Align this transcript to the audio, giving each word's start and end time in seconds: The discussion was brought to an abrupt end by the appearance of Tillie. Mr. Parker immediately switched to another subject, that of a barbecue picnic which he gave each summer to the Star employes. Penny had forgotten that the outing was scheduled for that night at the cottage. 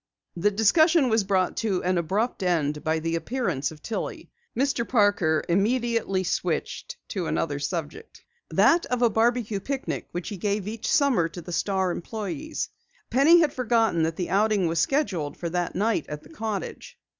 The 0.35 0.49
discussion 0.49 1.09
was 1.09 1.23
brought 1.23 1.55
to 1.57 1.83
an 1.83 1.99
abrupt 1.99 2.41
end 2.41 2.83
by 2.83 2.97
the 2.97 3.13
appearance 3.15 3.69
of 3.69 3.83
Tillie. 3.83 4.31
Mr. 4.57 4.81
Parker 4.87 5.43
immediately 5.47 6.23
switched 6.23 6.97
to 7.09 7.27
another 7.27 7.59
subject, 7.59 8.23
that 8.49 8.87
of 8.87 9.03
a 9.03 9.11
barbecue 9.11 9.59
picnic 9.59 10.07
which 10.11 10.29
he 10.29 10.37
gave 10.37 10.67
each 10.67 10.91
summer 10.91 11.29
to 11.29 11.41
the 11.43 11.53
Star 11.53 11.91
employes. 11.91 12.69
Penny 13.11 13.41
had 13.41 13.53
forgotten 13.53 14.01
that 14.01 14.15
the 14.15 14.31
outing 14.31 14.65
was 14.65 14.79
scheduled 14.79 15.37
for 15.37 15.49
that 15.51 15.75
night 15.75 16.07
at 16.09 16.23
the 16.23 16.29
cottage. 16.29 16.97